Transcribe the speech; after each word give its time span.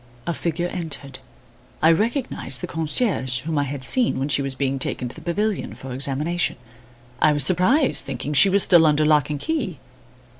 A 0.25 0.33
figure 0.33 0.65
entered. 0.69 1.19
I 1.79 1.91
recognised 1.91 2.59
the 2.61 2.65
concierge, 2.65 3.41
whom 3.41 3.59
I 3.59 3.65
had 3.65 3.83
seen 3.83 4.17
when 4.17 4.29
she 4.29 4.41
was 4.41 4.55
being 4.55 4.79
taken 4.79 5.07
to 5.07 5.15
the 5.15 5.21
pavilion 5.21 5.75
for 5.75 5.93
examination. 5.93 6.55
I 7.21 7.31
was 7.33 7.45
surprised, 7.45 8.03
thinking 8.03 8.33
she 8.33 8.49
was 8.49 8.63
still 8.63 8.87
under 8.87 9.05
lock 9.05 9.29
and 9.29 9.39
key. 9.39 9.77